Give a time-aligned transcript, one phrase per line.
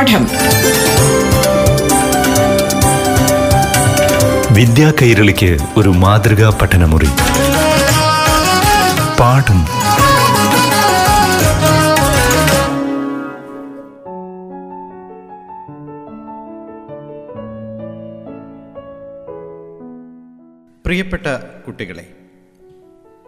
[0.00, 0.24] പാഠം.
[4.54, 7.06] വിദ്യാ കൈരളിക്ക് ഒരു മാതൃകാ പഠനമുറി.
[9.20, 9.64] പാഠം.
[20.86, 21.26] പ്രിയപ്പെട്ട
[21.66, 22.08] കുട്ടികളെ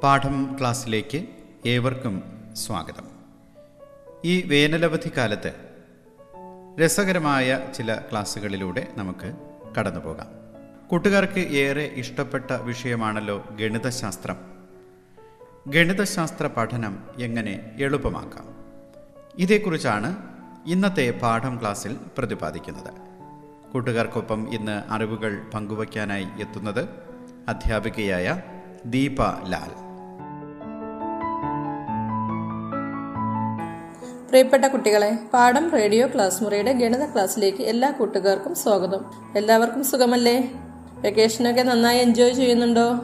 [0.03, 1.25] പാഠം ക്ലാസ്സിലേക്ക്
[1.67, 2.23] ഏവർക്കും
[2.67, 3.05] സ്വാഗതം.
[4.25, 5.72] ഈ വേനലവധി കാലത്ത്
[6.79, 9.33] രസകരമായ ചില ക്ലാസ്സുകളിലൂടെ നമുക്ക്
[9.79, 10.27] കടന്നു പോകാം
[10.89, 14.37] കൂട്ടുകാർക്ക് ഏറെ ഇഷ്ടപ്പെട്ട വിഷയമാണല്ലോ ഗണിതശാസ്ത്രം.
[15.67, 18.45] ഗണിതശാസ്ത്ര പഠനം എങ്ങനെ എളുപ്പമാക്കാം?
[19.39, 20.17] ഇതേക്കുറിച്ചാണ്
[20.67, 22.93] ഇന്നത്തെ പാഠം ക്ലാസ്സിൽ പ്രതിപാദിക്കുന്നത്.
[23.73, 26.89] കൂട്ടുകാർക്കൊപ്പം ഇന്ന് അറിവുകൾ പങ്കുവയ്ക്കാനായി എത്തുന്നത്
[27.49, 28.43] അധ്യാപികയായ
[28.85, 29.92] ദീപ ലാൽ.
[34.33, 39.05] പ്രിയപ്പെട്ട കുട്ടികളെ പാഠം റേഡിയോ ക്ലാസ് മുറിയുടെ ഗണിത ക്ലാസ്സിലേക്ക് എല്ലാ കൂട്ടുകാർക്കും സ്വാഗതം.
[39.37, 40.53] എല്ലാവർക്കും സുഖമല്ലേ?
[41.01, 42.95] വെക്കേഷനൊക്കെ നന്നായി എൻജോയ് ചെയ്യുന്നുണ്ടോ?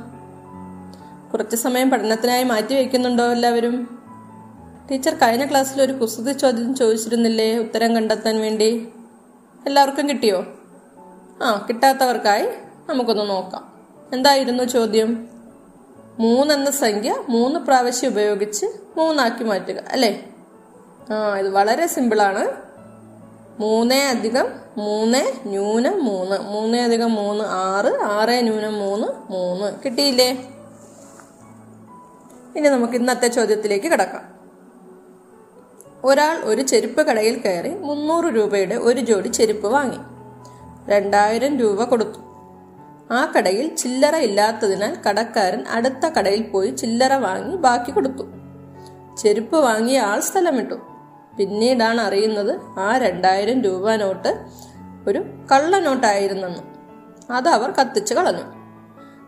[1.33, 4.03] കുറച്ച് സമയം പഠനത്തിനായി മാറ്റി വയ്ക്കുന്നുണ്ടോ എല്ലാവരും?
[4.91, 8.89] ടീച്ചർ കഴിഞ്ഞ ക്ലാസ്സിൽ ഒരു കുസൃതി ചോദ്യം ചോദിച്ചിരുന്നില്ലേ ഉത്തരം കണ്ടെത്താൻ വേണ്ടി?
[9.67, 10.47] എല്ലാവർക്കും കിട്ടിയോ?
[11.43, 12.47] ആ കിട്ടാത്തവർക്കായി
[12.89, 13.73] നമുക്കൊന്ന് നോക്കാം.
[14.13, 15.29] എന്തായിരുന്നു ചോദ്യം?
[16.19, 20.29] മൂന്നെന്ന സംഖ്യ മൂന്ന് പ്രാവശ്യം ഉപയോഗിച്ച് മൂന്നാക്കി മാറ്റുക അല്ലേ?
[21.13, 22.47] ആ ഇത് വളരെ സിമ്പിളാണ്
[23.61, 26.39] മൂന്ന് അധികം മൂന്ന് ന്യൂനം മൂന്ന്.
[26.39, 28.03] മൂന്ന് അധികം മൂന്ന് ആറ്.
[28.03, 29.73] ആറ് ന്യൂനം മൂന്ന് മൂന്ന്.
[29.85, 30.55] കിട്ടിയില്ലേ?
[32.57, 34.39] ഇനി നമുക്ക് ഇന്നത്തെ ചോദ്യത്തിലേക്ക് കിടക്കാം.
[36.05, 39.99] ഒരാൾ ഒരു ചെരുപ്പ് കടയിൽ കയറി മുന്നൂറ് രൂപയുടെ ഒരു ജോഡി ചെരുപ്പ് വാങ്ങി.
[40.91, 42.19] രണ്ടായിരം രൂപ കൊടുത്തു.
[43.11, 48.23] ആ കടയിൽ ചില്ലറ ഇല്ലാത്തതിനാൽ കടക്കാരൻ അടുത്ത കടയിൽ പോയി ചില്ലറ വാങ്ങി ബാക്കി കൊടുത്തു.
[49.17, 50.98] ചെരുപ്പ് വാങ്ങിയ ആൾ സ്ഥലം വിട്ടു
[51.39, 54.45] പിന്നീടാണ് അറിയുന്നത് ആ രണ്ടായിരം രൂപ നോട്ട്
[55.09, 55.19] ഒരു
[55.53, 56.59] കള്ള നോട്ടായിരുന്നെന്ന്.
[57.33, 58.59] അത് അവർ കത്തിച്ചു കളഞ്ഞു.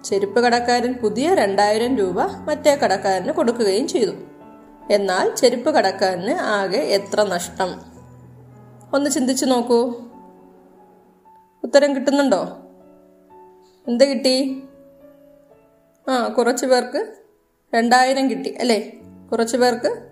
[0.05, 4.11] ചെരുപ്പ് കടക്കാരൻ പുതിയ രണ്ടായിരം രൂപ മറ്റേ കടക്കാരന് കൊടുക്കുകയും ചെയ്തു.
[4.91, 7.83] എന്നാൽ ചെരുപ്പ് കടക്കാരന് ആകെ എത്ര നഷ്ടം?
[8.95, 9.95] ഒന്ന് ചിന്തിച്ചു നോക്കൂ.
[11.65, 12.59] ഉത്തരം കിട്ടുന്നുണ്ടോ?
[13.89, 14.63] എന്ത് കിട്ടി?
[16.09, 17.15] ആ കുറച്ച് പേർക്ക്
[17.75, 18.93] രണ്ടായിരം കിട്ടി അല്ലേ?
[19.33, 20.10] കുറച്ച് പേർക്ക്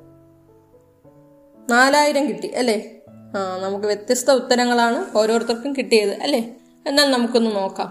[1.71, 3.01] നാലായിരം കിട്ടി അല്ലേ?
[3.37, 6.55] ആ നമുക്ക് വ്യത്യസ്ത ഉത്തരങ്ങളാണ് ഓരോരുത്തർക്കും കിട്ടിയത് അല്ലേ?
[6.87, 7.91] എന്നാൽ നമുക്കൊന്ന് നോക്കാം.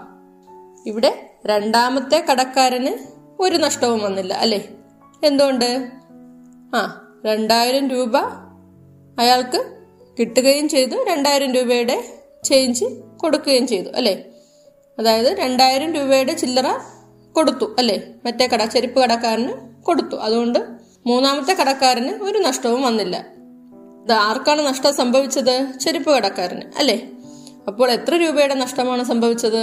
[0.86, 2.92] ഇവിടെ രണ്ടാമത്തെ കടക്കാരന്
[3.42, 4.68] ഒരു നഷ്ടവും വന്നില്ല അല്ലേ?
[5.24, 5.88] എന്തുകൊണ്ട്?
[6.76, 8.16] ആ രണ്ടായിരം രൂപ
[9.18, 9.78] അയാൾക്ക്
[10.18, 12.04] കിട്ടുകയും ചെയ്തു രണ്ടായിരം രൂപയുടെ
[12.44, 12.84] ചേഞ്ച്
[13.16, 14.24] കൊടുക്കുകയും ചെയ്തു അല്ലേ?
[14.98, 16.66] അതായത് രണ്ടായിരം രൂപയുടെ ചില്ലറ
[17.32, 18.02] കൊടുത്തു അല്ലേ?
[18.24, 20.16] മറ്റേ കട ചെരുപ്പ് കടക്കാരന് കൊടുത്തു.
[20.16, 20.58] അതുകൊണ്ട്
[21.06, 23.37] മൂന്നാമത്തെ കടക്കാരന് ഒരു നഷ്ടവും വന്നില്ല.
[24.12, 25.78] ആർക്കാണ് നഷ്ടം സംഭവിച്ചത്?
[25.80, 27.10] ചെരുപ്പ് കടക്കാരന് അല്ലേ?
[27.68, 29.62] അപ്പോൾ എത്ര രൂപയുടെ നഷ്ടമാണ് സംഭവിച്ചത്?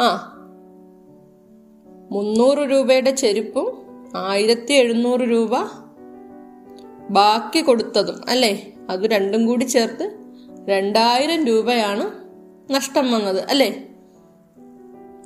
[0.00, 0.28] ആ
[2.12, 3.82] മുന്നൂറ് രൂപയുടെ ചെരുപ്പും
[4.16, 5.50] ആയിരത്തി എഴുന്നൂറ് രൂപ
[7.10, 8.72] ബാക്കി കൊടുത്തതും അല്ലേ?
[8.90, 10.18] അത് രണ്ടും കൂടി ചേർത്ത്
[10.68, 12.10] രണ്ടായിരം രൂപയാണ്
[12.72, 13.84] നഷ്ടം വന്നത് അല്ലേ?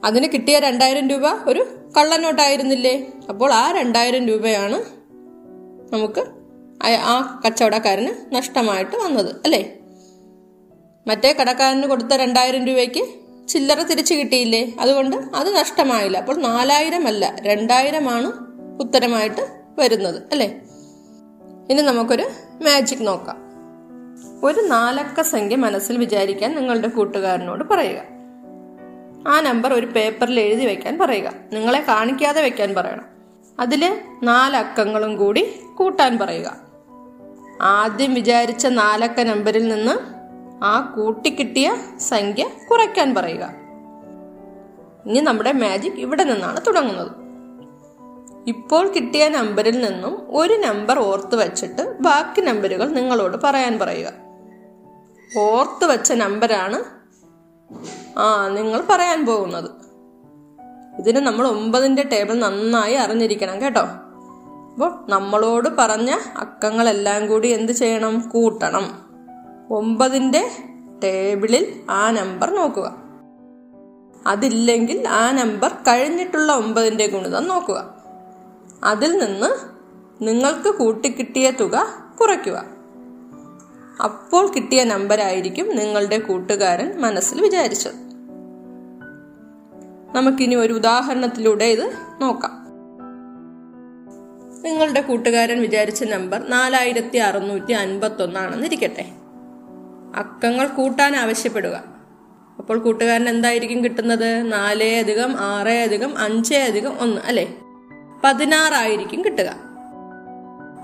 [0.04, 3.12] അതിന് കിട്ടിയ രണ്ടായിരം രൂപ ഒരു കള്ളനോട്ടായിരുന്നില്ലേ?
[3.28, 4.84] അപ്പോൾ ആ രണ്ടായിരം രൂപയാണ്
[5.94, 6.45] നമുക്ക്
[6.94, 9.78] ആ കച്ചവടക്കാരന് നഷ്ടമായിട്ട് വന്നത് അല്ലേ?
[11.06, 13.04] മറ്റേ കടക്കാരന് കൊടുത്ത രണ്ടായിരം രൂപയ്ക്ക്
[13.48, 14.72] ചില്ലറ തിരിച്ചു കിട്ടിയില്ലേ?
[14.80, 16.18] അതുകൊണ്ട് അത് നഷ്ടമായില്ല.
[16.18, 18.32] അപ്പോൾ നാലായിരം അല്ല രണ്ടായിരമാണ്
[18.80, 20.60] ഉത്തരമായിട്ട് വരുന്നത് അല്ലേ?
[21.70, 22.28] ഇനി നമുക്കൊരു
[22.62, 23.36] മാജിക് നോക്കാം.
[24.44, 28.02] ഒരു നാലക്ക സംഖ്യ മനസ്സിൽ വിചാരിക്കാൻ നിങ്ങളുടെ കൂട്ടുകാരനോട് പറയുക.
[29.28, 31.32] ആ നമ്പർ ഒരു പേപ്പറിൽ എഴുതി വെക്കാൻ പറയുക.
[31.52, 33.04] നിങ്ങളെ കാണിക്കാതെ വെക്കാൻ പറയണം.
[33.60, 36.65] അതിൽ നാലക്കങ്ങളും കൂടി കൂട്ടാൻ പറയുക.
[37.60, 40.16] ആദ്യം വിചാരിച്ച നാലക്ക നമ്പറിൽ നിന്ന്
[40.64, 43.50] ആ കൂട്ടിക്കിട്ടിയ സംഖ്യ കുറയ്ക്കാൻ പറയുക.
[45.06, 47.10] ഇനി നമ്മുടെ മാജിക് ഇവിടെ നിന്നാണ് തുടങ്ങുന്നത്.
[48.46, 54.12] ഇപ്പോൾ കിട്ടിയ നമ്പറിൽ നിന്നും ഒരു നമ്പർ ഓർത്ത് വച്ചിട്ട് ബാക്കി നമ്പറുകൾ നിങ്ങളോട് പറയാൻ പറയുക.
[55.38, 56.84] ഓർത്ത് വച്ച നമ്പരാണ്
[58.18, 59.70] ആ നിങ്ങൾ പറയാൻ പോകുന്നത്.
[60.98, 63.86] ഇതിന് നമ്മൾ ഒമ്പതിന്റെ ടേബിൾ നന്നായി അറിഞ്ഞിരിക്കണം കേട്ടോ.
[64.76, 68.28] അപ്പോൾ നമ്മളോട് പറഞ്ഞ അക്കങ്ങളെല്ലാം കൂടി എന്ത് ചെയ്യണം?
[68.28, 68.98] കൂട്ടണം.
[69.70, 70.50] ഒമ്പതിന്റെ
[71.04, 72.96] ടേബിളിൽ ആ നമ്പർ നോക്കുക.
[74.26, 77.94] അതില്ലെങ്കിൽ ആ നമ്പർ കഴിഞ്ഞിട്ടുള്ള ഒമ്പതിന്റെ ഗുണിതം നോക്കുക.
[78.84, 79.46] അതിൽ നിന്ന്
[80.24, 81.86] നിങ്ങൾക്ക് കൂട്ടിക്കിട്ടിയ തുക
[82.20, 82.64] കുറയ്ക്കുക.
[84.04, 87.94] അപ്പോൾ കിട്ടിയ നമ്പരായിരിക്കും നിങ്ങളുടെ കൂട്ടുകാരൻ മനസ്സിൽ വിചാരിച്ചത്.
[90.16, 92.65] നമുക്കിനി ഒരു ഉദാഹരണത്തിലൂടെ ഇത് നോക്കാം.
[94.66, 99.04] നിങ്ങളുടെ കൂട്ടുകാരൻ വിചാരിച്ച നമ്പർ നാലായിരത്തി അറുന്നൂറ്റി അൻപത്തി ഒന്നാണെന്നിരിക്കട്ടെ
[100.16, 101.84] അക്കങ്ങൾ കൂട്ടാൻ ആവശ്യപ്പെടുക.
[102.58, 104.52] അപ്പോൾ കൂട്ടുകാരൻ എന്തായിരിക്കും കിട്ടുന്നത്?
[104.52, 107.46] നാലേ അധികം ആറേ അധികം അഞ്ചേ അധികം ഒന്ന് അല്ലെ?
[108.24, 109.56] പതിനാറായിരിക്കും കിട്ടുക.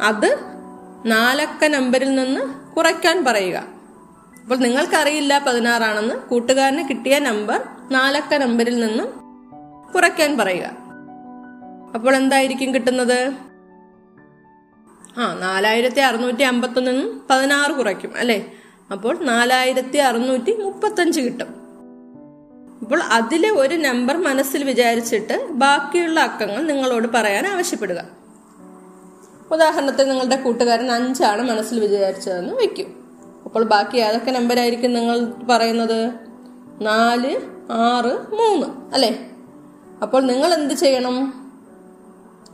[0.03, 0.39] അത്
[1.07, 2.41] നാലക്ക നമ്പറിൽ നിന്ന്
[2.75, 3.65] കുറയ്ക്കാൻ പറയുക.
[4.43, 6.15] അപ്പോൾ നിങ്ങൾക്കറിയില്ല പതിനാറാണെന്ന്.
[6.15, 9.09] കൂട്ടുകാരന് കിട്ടിയ നമ്പർ നാലക്ക നമ്പറിൽ നിന്നും
[9.95, 10.71] കുറയ്ക്കാൻ പറയുക.
[11.95, 13.52] അപ്പോൾ എന്തായിരിക്കും കിട്ടുന്നത്?
[15.19, 18.53] ആ നാലായിരത്തി അറുന്നൂറ്റി അമ്പത്തൊന്നിൽ നിന്നും പതിനാറ് കുറയ്ക്കും അല്ലേ?
[18.93, 21.63] അപ്പോൾ നാലായിരത്തി അറുന്നൂറ്റി മുപ്പത്തഞ്ച് കിട്ടും.
[22.83, 28.05] അപ്പോൾ അതിലെ ഒരു നമ്പർ മനസ്സിൽ വിചാരിച്ചിട്ട് ബാക്കിയുള്ള അക്കങ്ങൾ നിങ്ങളോട് പറയാൻ ആവശ്യപ്പെടുക.
[29.51, 33.03] ഉദാഹരണത്തിന് നിങ്ങളുടെ കൂട്ടുകാരൻ അഞ്ചാണ് മനസ്സിൽ വിചാരിച്ചതെന്ന് വെക്കും
[33.45, 36.11] അപ്പോൾ ബാക്കി ഏതൊക്കെ നമ്പരായിരിക്കും നിങ്ങൾ പറയുന്നത്?
[36.81, 37.37] നാല്
[37.73, 39.31] ആറ് മൂന്ന് അല്ലേ?
[40.03, 41.17] അപ്പോൾ നിങ്ങൾ എന്ത് ചെയ്യണം?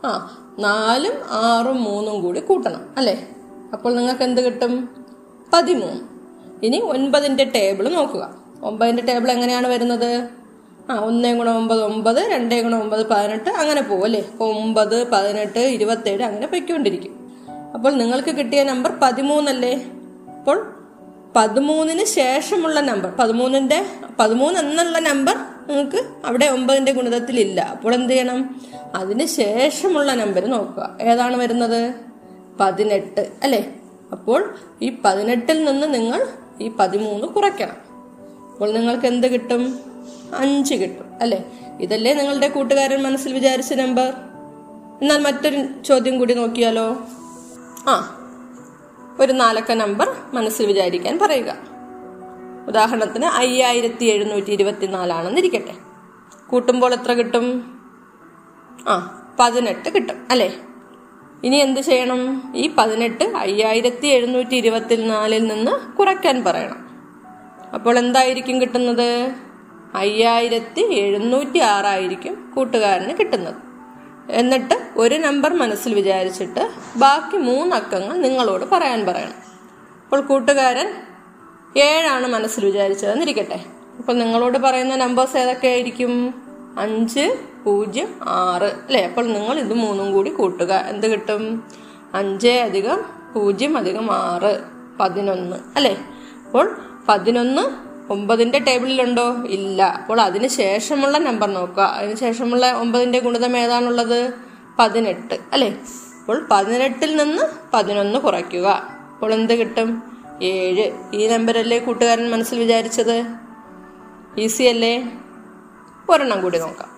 [0.05, 0.11] ആ
[0.59, 3.29] നാലും ആറും മൂന്നും കൂടി കൂട്ടണം അല്ലേ?
[3.73, 4.89] അപ്പോൾ നിങ്ങൾക്ക് എന്ത് കിട്ടും?
[5.53, 6.01] പതിമൂന്ന്.
[6.67, 8.35] ഇനി ഒൻപതിന്റെ ടേബിൾ നോക്കുക.
[8.63, 10.29] ഒമ്പതിന്റെ ടേബിൾ എങ്ങനെയാണ് വരുന്നത്?
[10.91, 14.29] ആ ഒന്നേ ഗുണം ഒമ്പത് ഒമ്പത് രണ്ടേ ഗുണം ഒമ്പത് പതിനെട്ട് അങ്ങനെ പോകും അല്ലേ?
[14.41, 17.19] ഒമ്പത് പതിനെട്ട് ഇരുപത്തേഴ് അങ്ങനെ പൊയ്ക്കൊണ്ടിരിക്കും.
[17.75, 19.85] അപ്പോൾ നിങ്ങൾക്ക് കിട്ടിയ നമ്പർ പതിമൂന്നല്ലേ
[20.39, 20.75] അപ്പോൾ
[21.37, 23.87] പതിമൂന്നിന് ശേഷമുള്ള നമ്പർ പതിമൂന്നിന്റെ
[24.21, 25.37] പതിമൂന്ന് എന്നുള്ള നമ്പർ
[25.69, 27.61] നിങ്ങൾക്ക് അവിടെ ഒമ്പതിന്റെ ഗുണിതത്തിലില്ല.
[27.61, 28.61] അപ്പോൾ എന്ത് ചെയ്യണം?
[28.95, 30.99] അതിന് ശേഷമുള്ള നമ്പർ നോക്കുക.
[31.01, 31.95] ഏതാണ് വരുന്നത്?
[32.61, 33.33] പതിനെട്ട്.
[33.43, 33.75] അല്ലേ?
[34.13, 36.29] അപ്പോൾ ഈ പതിനെട്ടിൽ നിന്ന് നിങ്ങൾ
[36.61, 37.77] ഈ പതിമൂന്ന് കുറയ്ക്കണം.
[38.53, 39.81] അപ്പോൾ നിങ്ങൾക്ക് എന്ത് കിട്ടും?
[40.35, 41.07] അഞ്ച് കിട്ടും.
[41.21, 41.45] അല്ലേ?
[41.81, 44.13] ഇതല്ലേ നിങ്ങളുടെ കൂട്ടുകാരൻ മനസ്സിൽ വിചാരിച്ച നമ്പർ
[45.03, 46.97] എന്നാൽ മറ്റൊരു ചോദ്യം കൂടി നോക്കിയാലോ?
[47.89, 48.15] ആ
[49.21, 51.68] ഒരു നാലക്ക നമ്പർ മനസ്സിൽ വിചാരിക്കാൻ പറയുക.
[52.69, 55.75] ഉദാഹരണത്തിന് അയ്യായിരത്തി എഴുന്നൂറ്റി ഇരുപത്തിനാലാണെന്നിരിക്കട്ടെ
[56.47, 57.47] കൂട്ടുമ്പോൾ എത്ര കിട്ടും?
[58.89, 58.95] ആ
[59.41, 60.55] പതിനെട്ട് കിട്ടും അല്ലേ?
[61.45, 62.53] ഇനി എന്ത് ചെയ്യണം?
[62.57, 66.81] ഈ പതിനെട്ട് അയ്യായിരത്തി എഴുന്നൂറ്റി ഇരുപത്തിനാലിൽ നിന്ന് കുറയ്ക്കാൻ പറയണം.
[67.75, 69.33] അപ്പോൾ എന്തായിരിക്കും കിട്ടുന്നത്?
[69.95, 73.55] അയ്യായിരത്തി എഴുന്നൂറ്റി ആറായിരിക്കും കൂട്ടുകാരന് കിട്ടുന്നത്.
[74.31, 79.39] എന്നിട്ട് ഒരു നമ്പർ മനസ്സിൽ വിചാരിച്ചിട്ട് ബാക്കി മൂന്നക്കങ്ങൾ നിങ്ങളോട് പറയാൻ പറയണം.
[80.05, 81.08] അപ്പോൾ കൂട്ടുകാരൻ
[81.77, 83.65] ഏഴാണ് മനസ്സിൽ വിചാരിച്ചതെന്നിരിക്കട്ടെ
[83.99, 86.35] അപ്പൊ നിങ്ങളോട് പറയുന്ന നമ്പേഴ്സ് ഏതൊക്കെ ആയിരിക്കും
[86.79, 88.65] അഞ്ച് പൂജ്യം ആറ്.
[88.65, 89.05] അല്ലേ?
[89.05, 90.73] അപ്പോൾ നിങ്ങൾ ഇത് മൂന്നും കൂടി കൂട്ടുക.
[90.73, 91.65] എന്ത് കിട്ടും?
[92.15, 93.05] അഞ്ച് അധികം
[93.35, 94.61] പൂജ്യം അധികം ആറ്
[95.01, 95.57] പതിനൊന്ന്.
[95.77, 95.99] അല്ലേ?
[96.47, 99.35] അപ്പോൾ പതിനൊന്ന് ഒമ്പതിന്റെ ടേബിളിലുണ്ടോ?
[99.47, 99.83] ഇല്ല.
[99.83, 101.83] അപ്പോൾ അതിന് ശേഷമുള്ള നമ്പർ നോക്കുക.
[101.83, 104.33] അതിന് ശേഷമുള്ള ഒമ്പതിന്റെ ഗുണിതം ഏതാണുള്ളത്?
[104.79, 105.35] പതിനെട്ട്.
[105.53, 105.77] അല്ലേ?
[106.21, 107.43] അപ്പോൾ പതിനെട്ടിൽ നിന്ന്
[107.75, 108.67] പതിനൊന്ന് കുറയ്ക്കുക.
[109.13, 110.18] അപ്പോൾ എന്ത് കിട്ടും?
[110.43, 110.93] ഏഴ്.
[111.15, 113.25] ഈ നമ്പരല്ലേ കൂട്ടുകാരൻ മനസ്സിൽ വിചാരിച്ചത്?
[114.39, 115.19] ഈസി അല്ലേ?
[116.09, 116.89] ഒരെണ്ണം കൂടി നോക്കാം.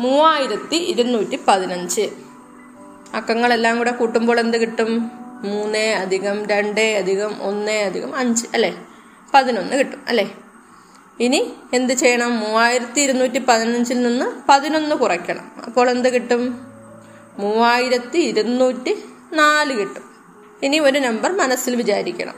[0.00, 2.10] മൂവായിരത്തി ഇരുന്നൂറ്റി പതിനഞ്ച്
[3.14, 5.10] അക്കങ്ങളെല്ലാം കൂടെ കൂട്ടുമ്പോൾ എന്ത് കിട്ടും?
[5.42, 8.86] മൂന്ന് അധികം രണ്ട് അധികം ഒന്ന് അധികം അഞ്ച് അല്ലേ?
[9.34, 10.34] പതിനൊന്ന് കിട്ടും അല്ലേ?
[11.20, 12.40] ഇനി എന്ത് ചെയ്യണം?
[12.40, 15.50] മൂവായിരത്തി ഇരുന്നൂറ്റി പതിനഞ്ചിൽ നിന്ന് പതിനൊന്ന് കുറയ്ക്കണം.
[15.66, 16.60] അപ്പോൾ എന്ത് കിട്ടും?
[17.38, 20.07] മൂവായിരത്തി ഇരുന്നൂറ്റി നാല് കിട്ടും.
[20.62, 22.34] ഇനി ഒരു നമ്പർ മനസ്സിൽ വിചാരിക്കണം.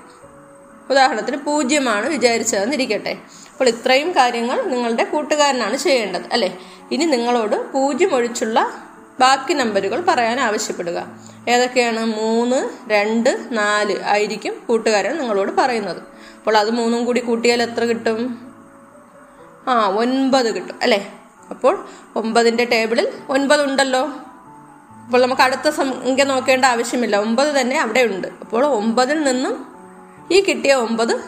[0.90, 3.16] ഉദാഹരണത്തിന് പൂജ്യമാണ് വിചാരിച്ചതെന്നിരിക്കട്ടെ.
[3.52, 6.58] അപ്പോൾ ഇത്രയും കാര്യങ്ങൾ നിങ്ങളുടെ കൂട്ടുകാരനാണ് ചെയ്യേണ്ടത് അല്ലേ?
[6.92, 8.72] ഇനി നിങ്ങളോട് പൂജ്യം ഒഴിച്ചുള്ള
[9.20, 11.06] ബാക്കി നമ്പറുകൾ പറയാൻ ആവശ്യപ്പെടുക.
[11.48, 12.04] ഏതൊക്കെയാണ്?
[12.04, 16.02] മൂന്ന് രണ്ട് നാല് ആയിരിക്കും കൂട്ടുകാരൻ നിങ്ങളോട് പറയുന്നത്.
[16.38, 18.50] അപ്പോൾ അത് മൂന്നും കൂടി കൂട്ടിയാൽ എത്ര കിട്ടും?
[19.68, 21.14] ആ ഒൻപത് കിട്ടും അല്ലേ?
[21.50, 24.12] അപ്പോൾ ഒമ്പതിന്റെ ടേബിളിൽ ഒൻപത് ഉണ്ടല്ലോ
[25.10, 27.16] അപ്പോൾ നമുക്ക് അടുത്ത സംഖ്യ നോക്കേണ്ട ആവശ്യമില്ല.
[27.16, 28.28] ഒമ്പത് തന്നെ അവിടെ ഉണ്ട്.
[28.40, 29.66] അപ്പോൾ ഒമ്പതിൽ നിന്നും
[30.32, 31.20] ഈ കിട്ടിയ ഒമ്പത്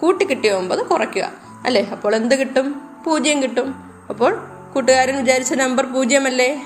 [0.00, 1.30] കൂട്ടി കിട്ടിയ ഒമ്പത് കുറയ്ക്കുക.
[1.66, 1.88] അല്ലേ?
[1.92, 2.80] അപ്പോൾ എന്ത് കിട്ടും?
[3.06, 3.74] പൂജ്യം കിട്ടും.
[4.10, 6.62] അപ്പോൾ കൂട്ടുകാരൻ വിചാരിച്ച നമ്പർ പൂജ്യമല്ലേ?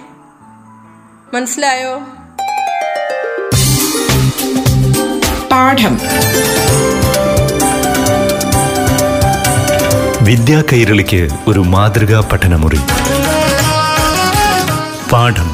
[1.34, 1.98] മനസ്സിലായോ?
[5.48, 5.98] പാഠം.
[10.24, 12.80] വിദ്യാ കൈരളിക്ക് ഒരു മാതൃകാ പഠനമുറി.
[15.12, 15.53] പാഠം.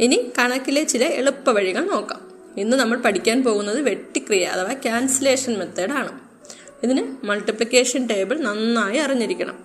[0.00, 2.20] ഇനി കണക്കിലെ ചില എളുപ്പ വഴികൾ നോക്കാം.
[2.56, 5.62] ഇന്ന് നമ്മൾ പഠിക്കാൻ പോകുന്നത് വെട്ടിക്രിയ അഥവാ ക്യാൻസലേഷൻ
[5.92, 6.20] ആണ്.
[6.82, 9.58] ഇതിന് മൾട്ടിപ്ലിക്കേഷൻ ടേബിൾ നന്നായി അറിഞ്ഞിരിക്കണം.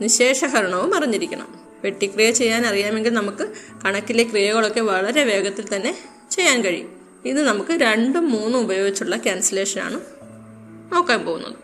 [0.00, 1.60] നിശേഷഹരണവും അറിഞ്ഞിരിക്കണം.
[1.84, 3.48] വെട്ടിക്രിയ ചെയ്യാൻ അറിയാമെങ്കിൽ നമുക്ക്
[3.84, 5.98] കണക്കിലെ ക്രിയകളൊക്കെ വളരെ വേഗത്തിൽ തന്നെ
[6.30, 7.00] ചെയ്യാൻ കഴിയും.
[7.24, 10.00] ഇത് നമുക്ക് രണ്ടും മൂന്നും ഉപയോഗിച്ചുള്ള ക്യാൻസലേഷനാണ്
[10.94, 11.54] നോക്കാൻ പോകുന്നത്.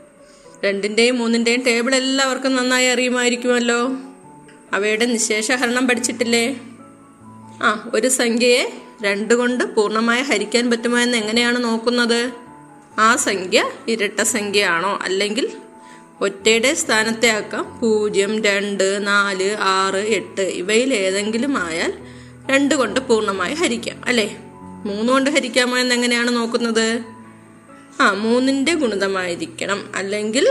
[0.64, 3.88] രണ്ടിന്റെയും മൂന്നിന്റെയും ടേബിൾ എല്ലാവർക്കും നന്നായി അറിയുമായിരിക്കുമല്ലോ?
[4.72, 6.60] അവയുടെ നിശേഷഹരണം പഠിച്ചിട്ടില്ലേ?
[7.62, 12.30] ആ ഒരു സംഖ്യയെ രണ്ട് കൊണ്ട് പൂർണമായി ഹരിക്കാൻ പറ്റുമോ എന്ന് എങ്ങനെയാണ് നോക്കുന്നത്?
[12.98, 14.98] ആ സംഖ്യ ഇരട്ട സംഖ്യയാണോ?
[15.02, 15.50] അല്ലെങ്കിൽ
[16.20, 17.78] ഒറ്റയുടെ സ്ഥാനത്തെ ആക്കാം.
[17.82, 21.92] പൂജ്യം രണ്ട് നാല് ആറ് എട്ട് ഇവയിൽ ഏതെങ്കിലും ആയാൽ
[22.50, 24.02] രണ്ട് കൊണ്ട് പൂർണമായി ഹരിക്കാം.
[24.06, 24.36] അല്ലേ?
[24.84, 27.04] മൂന്ന് കൊണ്ട് ഹരിക്കാമോ എന്ന് എങ്ങനെയാണ് നോക്കുന്നത്?
[28.00, 29.92] ആ മൂന്നിന്റെ ഗുണിതമായിരിക്കണം.
[29.96, 30.48] അല്ലെങ്കിൽ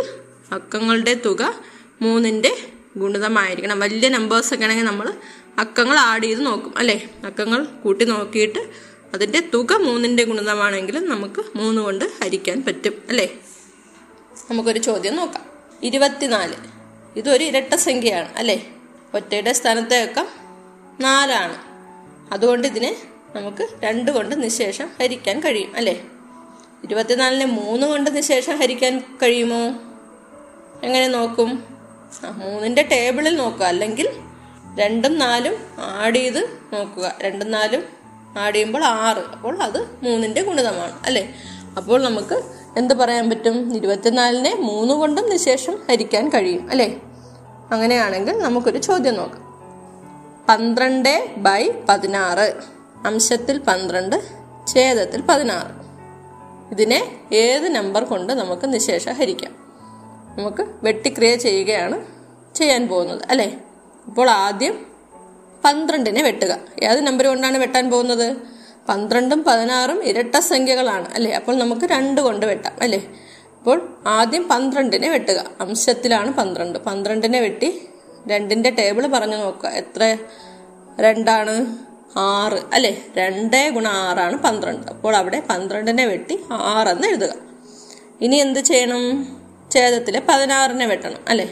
[0.52, 1.54] അക്കങ്ങളുടെ തുക
[2.02, 2.56] മൂന്നിന്റെ
[2.98, 3.80] ഗുണിതമായിരിക്കണം.
[3.80, 5.14] വലിയ നമ്പേഴ്സ് ഒക്കെ ആണെങ്കിൽ നമ്മൾ
[5.60, 7.10] അക്കങ്ങൾ ആഡ് ചെയ്ത് നോക്കും അല്ലേ?
[7.26, 8.70] അക്കങ്ങൾ കൂട്ടി നോക്കിയിട്ട്
[9.14, 13.34] അതിന്റെ തുക മൂന്നിന്റെ ഗുണിതമാണെങ്കിൽ നമുക്ക് മൂന്ന് കൊണ്ട് ഹരിക്കാൻ പറ്റും അല്ലേ?
[14.52, 15.46] നമുക്കൊരു ചോദ്യം നോക്കാം.
[15.84, 16.56] ഇരുപത്തിനാല്.
[17.16, 18.76] ഇതൊരു ഇരട്ട സംഖ്യയാണ് അല്ലേ?
[19.14, 20.28] ഒറ്റയുടെ സ്ഥാനത്തെ അക്കം
[21.00, 21.56] നാലാണ്.
[22.34, 22.98] അതുകൊണ്ട് ഇതിനെ
[23.36, 26.06] നമുക്ക് രണ്ട് കൊണ്ട് നിശേഷം ഹരിക്കാൻ കഴിയും അല്ലേ?
[26.84, 29.68] ഇരുപത്തിനാലിനെ മൂന്ന് കൊണ്ട് നിശേഷം ഹരിക്കാൻ കഴിയുമോ?
[30.84, 31.64] എങ്ങനെ നോക്കും?
[32.24, 33.66] മൂന്നിന്റെ ടേബിളിൽ നോക്കുക.
[33.66, 34.10] അല്ലെങ്കിൽ
[34.80, 37.16] രണ്ടും നാലും ആഡ് ചെയ്ത് നോക്കുക.
[37.22, 37.84] രണ്ടും നാലും
[38.38, 39.18] ആഡ് ചെയ്യുമ്പോൾ ആറ്.
[39.18, 41.34] അപ്പോൾ അത് മൂന്നിന്റെ ഗുണിതമാണ് അല്ലേ?
[41.78, 42.42] അപ്പോൾ നമുക്ക്
[42.78, 43.76] എന്ത് പറയാൻ പറ്റും?
[43.76, 47.02] ഇരുപത്തിനാലിനെ മൂന്ന് കൊണ്ടും നിശേഷം ഹരിക്കാൻ കഴിയും അല്ലേ?
[47.72, 49.44] അങ്ങനെയാണെങ്കിൽ നമുക്കൊരു ചോദ്യം നോക്കാം.
[50.50, 52.54] പന്ത്രണ്ട് ബൈ പതിനാറ്.
[53.06, 54.16] അംശത്തിൽ പന്ത്രണ്ട്
[54.68, 55.84] ഛേദത്തിൽ പതിനാറ്.
[56.72, 59.52] ഇതിനെ ഏത് നമ്പർ കൊണ്ട് നമുക്ക് നിശേഷം ഹരിക്കാം?
[60.38, 62.06] നമുക്ക് വെട്ടിക്രിയ ചെയ്യുകയാണ്
[62.56, 63.58] ചെയ്യാൻ പോകുന്നത് അല്ലേ?
[64.08, 64.74] അപ്പോൾ ആദ്യം
[65.66, 66.54] പന്ത്രണ്ടിനെ വെട്ടുക.
[66.84, 68.28] ഏത് നമ്പർ കൊണ്ടാണ് വെട്ടാൻ പോകുന്നത്?
[68.90, 71.32] പന്ത്രണ്ടും പതിനാറും ഇരട്ട സംഖ്യകളാണ് അല്ലേ?
[71.32, 73.02] അപ്പോൾ നമുക്ക് രണ്ട് കൊണ്ട് വെട്ടാം അല്ലേ?
[73.58, 75.40] അപ്പോൾ ആദ്യം പന്ത്രണ്ടിനെ വെട്ടുക.
[75.62, 76.80] അംശത്തിലാണ് പന്ത്രണ്ട്.
[76.80, 77.70] പന്ത്രണ്ടിനെ വെട്ടി
[78.28, 79.70] രണ്ടിന്റെ ടേബിൾ പറഞ്ഞു നോക്കുക.
[79.70, 80.18] എത്ര?
[81.00, 81.54] രണ്ടാണ്
[82.18, 82.92] ആറ് അല്ലേ?
[83.18, 84.88] രണ്ട് ഗുണ ആറാണ് പന്ത്രണ്ട്.
[84.92, 87.34] അപ്പോൾ അവിടെ പന്ത്രണ്ടിനെ വെട്ടി ആറെന്ന് എഴുതുക.
[88.22, 89.04] ഇനി എന്ത് ചെയ്യണം?
[89.74, 91.48] ഛേദത്തിലെ പതിനാറിനെ വെട്ടണം അല്ലേ?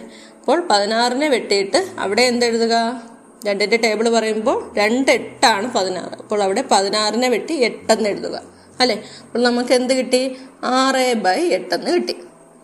[0.51, 3.01] അപ്പോൾ പതിനാറിനെ വെട്ടിയിട്ട് അവിടെ എന്തെഴുതുക?
[3.45, 6.21] രണ്ടിന്റെ ടേബിൾ പറയുമ്പോൾ രണ്ട് എട്ടാണ് പതിനാറ്.
[6.21, 8.41] അപ്പോൾ അവിടെ പതിനാറിനെ വെട്ടി എട്ടെന്ന് എഴുതുക.
[8.79, 9.03] അല്ലേ?
[9.23, 10.37] അപ്പോൾ നമുക്ക് എന്ത് കിട്ടി?
[10.63, 12.15] ആറ് ബൈ എട്ടെന്ന് കിട്ടി.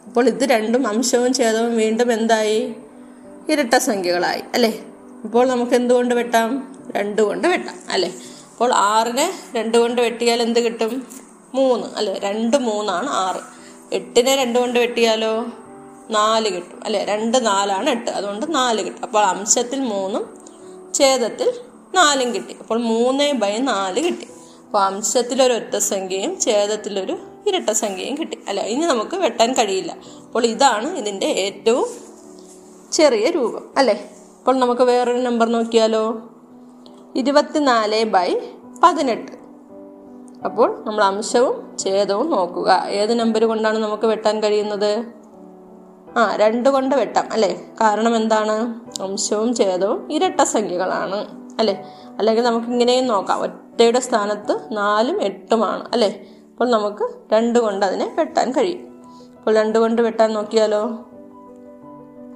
[0.08, 2.75] അപ്പോൾ ഇത് രണ്ടും അംശവും ഛേദവും വീണ്ടും എന്തായി?
[3.50, 4.41] ഇരട്ട സംഖ്യകളായി.
[4.53, 4.79] അല്ലേ?
[5.24, 6.79] ഇപ്പോൾ നമുക്ക് എന്തുകൊണ്ട് വെട്ടാം?
[6.96, 7.75] രണ്ട് കൊണ്ട് വെട്ടാം.
[7.89, 8.13] അല്ലേ?
[8.51, 11.08] അപ്പോൾ ആറിനെ രണ്ട് കൊണ്ട് വെട്ടിയാൽ എന്ത് കിട്ടും?
[11.53, 11.88] മൂന്ന്.
[11.96, 12.20] അല്ലേ?
[12.24, 13.39] രണ്ട് മൂന്നാണ് ആറ്.
[13.94, 15.46] എട്ടിനെ രണ്ട് കൊണ്ട് വെട്ടിയാലോ?
[16.10, 16.80] നാല് കിട്ടും.
[16.86, 17.06] അല്ലെ?
[17.06, 18.12] രണ്ട് നാലാണ് എട്ട്.
[18.12, 19.02] അതുകൊണ്ട് നാല് കിട്ടും.
[19.04, 20.38] അപ്പോൾ അംശത്തിൽ മൂന്നും
[20.94, 21.54] ഛേദത്തിൽ
[21.96, 22.56] നാലും കിട്ടി.
[22.60, 24.28] അപ്പോൾ മൂന്ന് ബൈ നാല് കിട്ടി.
[24.66, 28.40] അപ്പോൾ അംശത്തിലൊരു ഒറ്റ സംഖ്യയും ഛേദത്തിലൊരു ഇരട്ട സംഖ്യയും കിട്ടി.
[28.48, 28.62] അല്ല?
[28.62, 29.98] ഇനി നമുക്ക് വെട്ടാൻ കഴിയില്ല.
[30.26, 31.88] അപ്പോൾ ഇതാണ് ഇതിന്റെ ഏറ്റവും
[32.92, 33.70] ചെറിയ രൂപം.
[33.78, 34.12] അല്ലേ?
[34.40, 36.30] അപ്പോൾ നമുക്ക് വേറൊരു നമ്പർ നോക്കിയാലോ?
[37.16, 38.36] ഇരുപത്തിനാല് ബൈ
[38.84, 39.32] പതിനെട്ട്.
[40.46, 42.86] അപ്പോൾ നമ്മൾ അംശവും ഛേദവും നോക്കുക.
[42.90, 45.17] ഏത് നമ്പർ കൊണ്ടാണ് നമുക്ക് വെട്ടാൻ കഴിയുന്നത്?
[46.18, 47.62] ആ രണ്ട് കൊണ്ട് വെട്ടാം അല്ലേ?
[47.82, 48.82] കാരണം എന്താണ്?
[49.02, 51.28] അംശവും ഛേദവും ഇരട്ട സംഖ്യകളാണ്
[51.60, 51.86] അല്ലേ?
[52.20, 53.42] അല്ലെങ്കിൽ നമുക്ക് ഇങ്ങനെയും നോക്കാം.
[53.42, 56.26] ഒറ്റയുടെ സ്ഥാനത്ത് നാലും എട്ടുമാണ് അല്ലേ?
[56.50, 59.04] അപ്പോൾ നമുക്ക് രണ്ട് കൊണ്ട് അതിനെ വെട്ടാൻ കഴിയും.
[59.38, 61.06] അപ്പോൾ രണ്ട് കൊണ്ട് വെട്ടാൻ നോക്കിയാലോ?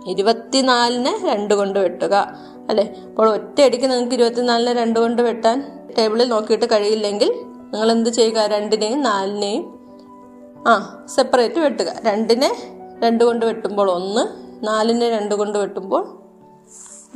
[0.08, 2.16] ഇരുപത്തിനാലിന് രണ്ട് കൊണ്ട് വെട്ടുക
[2.70, 2.96] അല്ലേ?
[3.10, 5.64] അപ്പോൾ ഒറ്റയടിക്ക് നിങ്ങൾക്ക് ഇരുപത്തിനാലിന് രണ്ട് കൊണ്ട് വെട്ടാൻ
[5.98, 7.32] ടേബിളിൽ നോക്കിയിട്ട് കഴിയില്ലെങ്കിൽ
[7.74, 8.40] നിങ്ങൾ എന്ത് ചെയ്യുക?
[8.40, 9.82] രണ്ടിനെയും നാലിനെയും
[10.68, 11.88] ആ സെപ്പറേറ്റ് വെട്ടുക.
[12.02, 12.52] രണ്ടിനെ
[13.03, 14.24] രണ്ട് കൊണ്ട് വെട്ടുമ്പോൾ ഒന്ന്
[14.65, 16.03] നാലിനെ രണ്ട് കൊണ്ട് വെട്ടുമ്പോൾ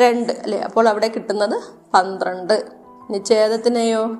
[0.01, 0.59] രണ്ട് അല്ലേ?
[0.59, 1.61] അപ്പോൾ അവിടെ കിട്ടുന്നത്
[1.93, 2.53] പന്ത്രണ്ട്.
[3.09, 4.17] ഇനി ഛേദത്തിനെയോ?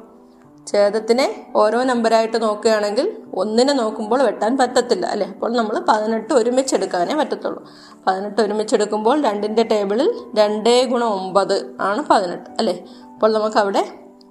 [0.72, 5.28] ഛേദത്തിനെ ഓരോ നമ്പറായിട്ട് നോക്കുകയാണെങ്കിൽ ഒന്നിനെ നോക്കുമ്പോൾ വെട്ടാൻ പറ്റത്തില്ല അല്ലേ?
[5.28, 7.68] അപ്പോൾ നമ്മൾ പതിനെട്ട് ഒരുമിച്ച് എടുക്കാനേ പറ്റത്തുള്ളൂ.
[8.08, 12.88] പതിനെട്ട് ഒരുമിച്ച് എടുക്കുമ്പോൾ രണ്ടിന്റെ ടേബിളിൽ രണ്ടേ ഗുണം ഒമ്പത് ആണ് പതിനെട്ട് അല്ലേ?
[13.14, 13.84] അപ്പോൾ നമുക്ക് അവിടെ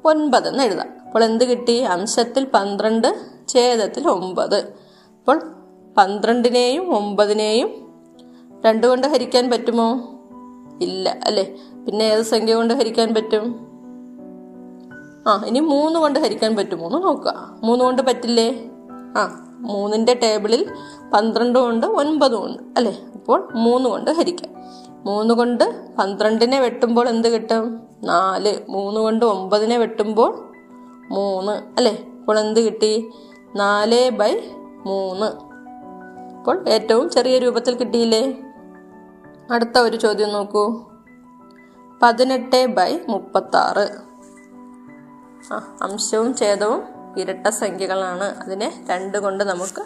[0.05, 0.87] ഒൻപത് എന്ന് എഴുതാം.
[1.07, 1.79] അപ്പോൾ എന്ത് കിട്ടി?
[1.79, 3.09] അംശത്തിൽ പന്ത്രണ്ട്
[3.49, 4.57] ഛേദത്തിൽ ഒമ്പത്.
[5.21, 5.64] അപ്പോൾ
[5.97, 7.85] പന്ത്രണ്ടിനെയും ഒമ്പതിനെയും
[8.65, 10.01] രണ്ട് കൊണ്ട് ഹരിക്കാൻ പറ്റുമോ?
[10.83, 11.57] ഇല്ല അല്ലേ?
[11.87, 13.69] പിന്നെ ഏത് സംഖ്യ കൊണ്ട് ഹരിക്കാൻ പറ്റും?
[15.29, 17.61] ആ ഇനി മൂന്ന് കൊണ്ട് ഹരിക്കാൻ പറ്റുമോ എന്ന് നോക്കുക.
[17.63, 18.71] മൂന്ന് കൊണ്ട് പറ്റില്ലേ?
[19.17, 20.71] ആ മൂന്നിന്റെ ടേബിളിൽ
[21.15, 23.01] പന്ത്രണ്ടും ഉണ്ട് ഒൻപതും ഉണ്ട് അല്ലേ?
[23.15, 24.51] അപ്പോൾ മൂന്ന് കൊണ്ട് ഹരിക്കാം.
[25.05, 27.81] മൂന്ന് കൊണ്ട് പന്ത്രണ്ടിനെ വെട്ടുമ്പോൾ എന്ത് കിട്ടും?
[28.05, 28.59] നാല്.
[28.69, 30.49] മൂന്ന് കൊണ്ട് ഒമ്പതിനെ വെട്ടുമ്പോൾ
[31.11, 32.07] മൂന്ന് അല്ലേ?
[32.21, 33.11] അപ്പോൾ എന്ത് കിട്ടി?
[33.57, 34.41] നാല് ബൈ
[34.87, 35.44] മൂന്ന്.
[36.45, 38.41] അപ്പോൾ ഏറ്റവും ചെറിയ രൂപത്തിൽ കിട്ടിയില്ലേ?
[39.51, 40.91] അടുത്ത ഒരു ചോദ്യം നോക്കൂ.
[42.03, 43.89] പതിനെട്ട് ബൈ മുപ്പത്താറ്.
[45.53, 46.83] ആ അംശവും ഛേദവും
[47.19, 48.25] ഇരട്ട സംഖ്യകളാണ്.
[48.25, 49.83] അതിനെ രണ്ട് കൊണ്ട് നമുക്ക്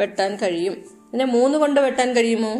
[0.00, 0.72] വെട്ടാൻ കഴിയും.
[0.72, 2.54] ഇതിനെ മൂന്ന് കൊണ്ട് വെട്ടാൻ കഴിയുമോ?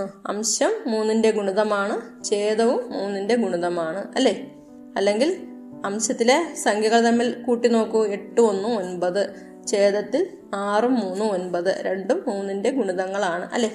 [0.00, 4.54] ആ, അംശം മൂന്നിന്റെ ഗുണിതമാണ് ഛേദവും മൂന്നിന്റെ ഗുണിതമാണ് അല്ലേ?
[4.96, 5.46] അല്ലെങ്കിൽ
[5.84, 8.06] അംശത്തിലെ സംഖ്യകൾ തമ്മിൽ കൂട്ടി നോക്കൂ.
[8.06, 9.47] എട്ട് ഒന്ന് ഒൻപത്.
[9.68, 13.72] ഛേദത്തിൽ ആറും മൂന്നും ഒൻപത് രണ്ടും മൂന്നിന്റെ ഗുണിതങ്ങളാണ് അല്ലേ?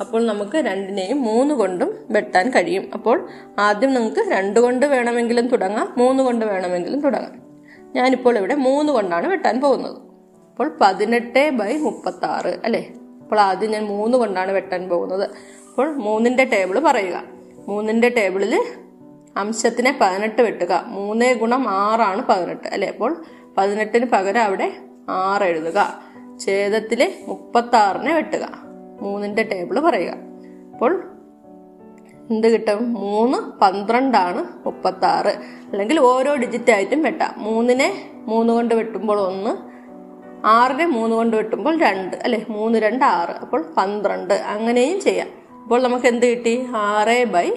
[0.00, 2.90] അപ്പോൾ നമുക്ക് രണ്ടിനെയും മൂന്ന് കൊണ്ടും വെട്ടാൻ കഴിയും.
[2.94, 7.42] അപ്പോൾ ആദ്യം നമുക്ക് രണ്ട് കൊണ്ട് വേണമെങ്കിലും തുടങ്ങാം മൂന്ന് കൊണ്ട് വേണമെങ്കിലും തുടങ്ങാം.
[7.94, 9.96] ഞാനിപ്പോൾ ഇവിടെ മൂന്ന് കൊണ്ടാണ് വെട്ടാൻ പോകുന്നത്.
[10.50, 12.92] അപ്പോൾ പതിനെട്ട് ബൈ മുപ്പത്തി ആറ് അല്ലേ?
[13.22, 15.30] അപ്പോൾ ആദ്യം ഞാൻ മൂന്ന് കൊണ്ടാണ് വെട്ടാൻ പോകുന്നത്.
[15.68, 17.22] അപ്പോൾ മൂന്നിന്റെ ടേബിൾ പറയുക.
[17.68, 18.62] മൂന്നിന്റെ ടേബിളിൽ
[19.36, 20.84] അംശത്തിനെ പതിനെട്ട് വെട്ടുക.
[20.86, 22.88] മൂന്നേ ഗുണം ആറാണ് പതിനെട്ട് അല്ലേ?
[22.88, 23.24] അപ്പോൾ
[23.56, 24.72] പതിനെട്ടിന് പകരം അവിടെ
[25.08, 26.02] ആറ് എഴുതുക.
[26.40, 28.48] ഛേദത്തിലെ മുപ്പത്തി ആറിനെ വെട്ടുക.
[29.00, 30.14] മൂന്നിന്റെ ടേബിൾ പറയുക.
[30.72, 31.04] അപ്പോൾ
[32.30, 32.94] എന്ത് കിട്ടും?
[32.94, 35.36] മൂന്ന് പന്ത്രണ്ടാണ് മുപ്പത്തി ആറ്
[35.70, 37.34] അല്ലെങ്കിൽ ഓരോ ഡിജിറ്റ് ആയിട്ടും വെട്ടാം.
[37.36, 39.72] മൂന്നിനെ മൂന്ന് കൊണ്ട് വെട്ടുമ്പോൾ ഒന്ന്
[40.46, 42.16] ആറിനെ മൂന്ന് കൊണ്ട് വെട്ടുമ്പോൾ രണ്ട്.
[42.16, 42.42] അല്ലെ?
[42.48, 43.30] മൂന്ന് രണ്ട് ആറ്.
[43.30, 44.34] അപ്പോൾ പന്ത്രണ്ട്.
[44.34, 45.28] അങ്ങനെയും ചെയ്യാം.
[45.62, 46.66] അപ്പോൾ നമുക്ക് എന്ത് കിട്ടി?
[46.76, 47.50] ആറ് ബൈ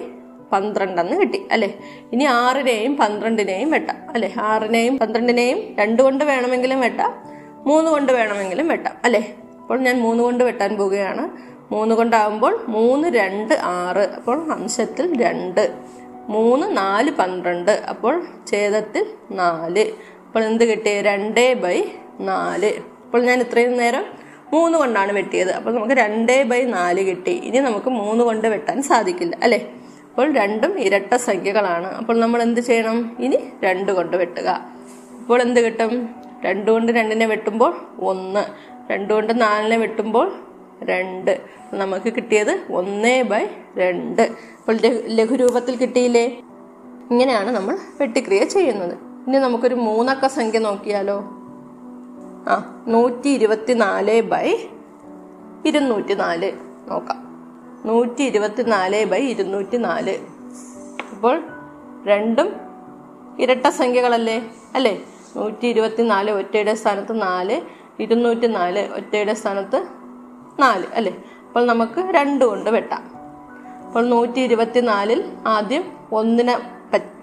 [0.52, 1.46] പന്ത്രണ്ടെന്ന് കിട്ടി.
[1.52, 1.74] അല്ലെ?
[2.12, 3.96] ഇനി ആറിനെയും പന്ത്രണ്ടിനെയും വെട്ടാം.
[4.10, 4.32] അല്ലെ?
[4.40, 7.35] ആറിനെയും പന്ത്രണ്ടിനെയും രണ്ട് കൊണ്ട് വേണമെങ്കിലും വെട്ടാം.
[7.66, 9.36] മൂന്ന് കൊണ്ട് വേണമെങ്കിലും വെട്ടാം അല്ലേ?
[9.60, 11.56] അപ്പോൾ ഞാൻ മൂന്ന് കൊണ്ട് വെട്ടാൻ പോവുകയാണ്.
[11.72, 15.74] മൂന്ന് കൊണ്ടാകുമ്പോൾ മൂന്ന് രണ്ട് ആറ് അപ്പോൾ അംശത്തിൽ രണ്ട്.
[16.28, 19.84] മൂന്ന് നാല് പന്ത്രണ്ട് അപ്പോൾ ഛേദത്തിൽ നാല്.
[20.26, 21.84] അപ്പോൾ എന്ത് കിട്ടി രണ്ട് ബൈ
[22.20, 22.66] നാല്.
[23.04, 24.04] അപ്പോൾ ഞാൻ ഇത്രയും നേരം
[24.52, 25.50] മൂന്ന് കൊണ്ടാണ് വെട്ടിയത്.
[25.50, 27.30] അപ്പോൾ നമുക്ക് രണ്ട് ബൈ നാല് കിട്ടി.
[27.30, 29.72] ഇനി നമുക്ക് മൂന്ന് കൊണ്ട് വെട്ടാൻ സാധിക്കില്ല അല്ലേ?
[30.10, 31.86] അപ്പോൾ രണ്ടും ഇരട്ട സംഖ്യകളാണ്.
[31.86, 33.16] അപ്പോൾ നമ്മൾ എന്ത് ചെയ്യണം?
[33.20, 34.48] ഇനി രണ്ട് കൊണ്ട് വെട്ടുക.
[35.20, 36.25] അപ്പോൾ എന്ത് കിട്ടും?
[36.46, 37.72] രണ്ട് കൊണ്ട് രണ്ടിനെ വെട്ടുമ്പോൾ
[38.10, 38.44] ഒന്ന്.
[38.92, 40.26] രണ്ട് കൊണ്ട് നാലിനെ വെട്ടുമ്പോൾ
[40.82, 41.32] രണ്ട്.
[41.74, 43.44] നമുക്ക് കിട്ടിയത് ഒന്ന് ബൈ
[43.76, 44.22] രണ്ട്.
[44.58, 44.76] അപ്പോൾ
[45.18, 46.26] ലഘുരൂപത്തിൽ കിട്ടിയില്ലേ?
[47.10, 48.94] ഇങ്ങനെയാണ് നമ്മൾ വെട്ടിക്രിയ ചെയ്യുന്നത്.
[49.26, 51.18] ഇനി നമുക്കൊരു മൂന്നക്ക സംഖ്യ നോക്കിയാലോ?
[52.48, 52.56] ആ
[52.88, 54.48] നൂറ്റി ഇരുപത്തി നാല് ബൈ
[55.66, 56.48] ഇരുന്നൂറ്റി നാല്
[56.90, 57.20] നോക്കാം.
[57.86, 60.14] നൂറ്റി ഇരുപത്തി നാല് ബൈ ഇരുന്നൂറ്റി നാല്
[61.12, 61.36] അപ്പോൾ
[62.06, 62.48] രണ്ടും
[63.40, 64.36] ഇരട്ട സംഖ്യകളല്ലേ?
[64.74, 64.94] അല്ലേ?
[65.36, 67.60] നൂറ്റി ഇരുപത്തി നാല് ഒറ്റയുടെ സ്ഥാനത്ത് നാല്
[68.00, 69.86] ഇരുന്നൂറ്റി നാല് ഒറ്റയുടെ സ്ഥാനത്ത്
[70.60, 71.12] നാല് അല്ലേ?
[71.48, 73.04] അപ്പോൾ നമുക്ക് രണ്ട് കൊണ്ട് വെട്ടാം.
[73.86, 76.56] അപ്പോൾ നൂറ്റി ഇരുപത്തി നാലിൽ ആദ്യം ഒന്നിനെ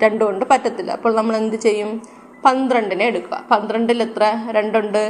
[0.04, 0.92] രണ്ട് കൊണ്ട് പറ്റത്തില്ല.
[0.92, 2.02] അപ്പോൾ നമ്മൾ എന്ത് ചെയ്യും?
[2.46, 3.46] പന്ത്രണ്ടിനെ എടുക്കുക.
[3.52, 4.24] പന്ത്രണ്ടിൽ എത്ര?
[4.52, 5.04] രണ്ടുണ്ട്.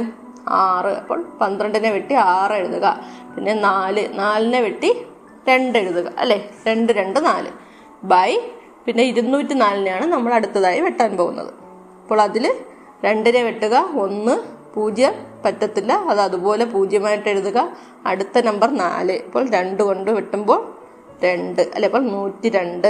[0.48, 0.86] ആറ്.
[0.86, 3.00] അപ്പോൾ പന്ത്രണ്ടിനെ വെട്ടി ആറ് എഴുതുക.
[3.36, 4.18] പിന്നെ നാല്.
[4.18, 5.06] നാലിനെ വെട്ടി
[5.48, 6.50] രണ്ട് എഴുതുക അല്ലേ?
[6.66, 7.48] രണ്ട് രണ്ട് നാല്.
[8.04, 8.38] ബൈ.
[8.86, 11.54] പിന്നെ ഇരുന്നൂറ്റി നാലിനെയാണ് നമ്മൾ അടുത്തതായി വെട്ടാൻ പോകുന്നത്.
[12.02, 12.54] അപ്പോൾ അതിൽ
[13.04, 13.74] രണ്ടിനെ വെട്ടുക.
[14.04, 14.34] ഒന്ന്
[14.74, 15.14] പൂജ്യം.
[15.44, 15.92] പറ്റത്തില്ല.
[16.10, 17.58] അത് അതുപോലെ പൂജ്യമായിട്ട് എഴുതുക.
[18.06, 19.12] അടുത്ത നമ്പർ നാല്.
[19.12, 20.60] ഇപ്പോൾ രണ്ട് കൊണ്ട് വെട്ടുമ്പോൾ
[21.24, 21.62] രണ്ട്.
[21.74, 22.88] അല്ലെ അപ്പോൾ നൂറ്റി രണ്ട്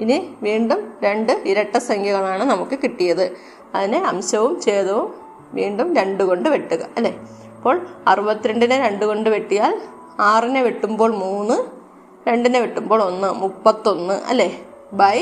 [0.00, 3.36] ഇനി വീണ്ടും രണ്ട് ഇരട്ട സംഖ്യകളാണ് നമുക്ക് കിട്ടിയത്.
[3.74, 5.08] അതിനെ അംശവും ഛേദവും
[5.52, 6.82] വീണ്ടും രണ്ട് കൊണ്ട് വെട്ടുക.
[6.96, 7.12] അല്ലേ
[7.56, 9.74] അപ്പോൾ അറുപത്തിരണ്ടിനെ രണ്ട് കൊണ്ട് വെട്ടിയാൽ
[10.20, 11.56] ആറിനെ വെട്ടുമ്പോൾ മൂന്ന്
[12.28, 14.14] രണ്ടിനെ വെട്ടുമ്പോൾ ഒന്ന് മുപ്പത്തൊന്ന്.
[14.26, 14.48] അല്ലേ
[14.92, 15.16] ബൈ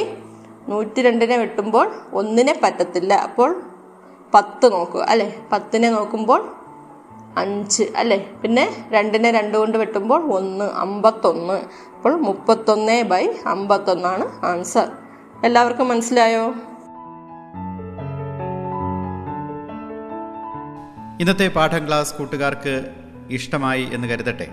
[0.68, 3.12] നൂറ്റി രണ്ടിനെ വെട്ടുമ്പോൾ ഒന്നിനെ പറ്റത്തില്ല.
[3.14, 3.50] അപ്പോൾ
[4.34, 5.34] പത്ത് നോക്കുക അല്ലെ?
[5.52, 6.52] പത്തിനെ നോക്കുമ്പോൾ
[7.36, 8.32] അഞ്ച് അല്ലേ?
[8.42, 11.60] പിന്നെ രണ്ടിനെ രണ്ട് കൊണ്ട് വെട്ടുമ്പോൾ ഒന്ന് അമ്പത്തൊന്ന്.
[11.96, 14.88] അപ്പോൾ മുപ്പത്തൊന്ന് ബൈ അമ്പത്തൊന്നാണ് ആൻസർ.
[15.44, 16.54] എല്ലാവർക്കും മനസ്സിലായോ?
[21.20, 22.84] ഇന്നത്തെ പാഠം ക്ലാസ് കൂട്ടുകാർക്ക്
[23.30, 24.48] ഇഷ്ടമായി എന്ന് കരുതട്ടെ.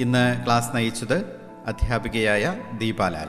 [0.00, 1.24] ഇന്ന് ക്ലാസ് നയിച്ചത്
[1.66, 3.28] അധ്യാപികയായ ദീപാലാൽ.